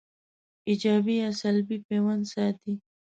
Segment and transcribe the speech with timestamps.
[0.69, 2.73] ایجابي یا سلبي پیوند ساتي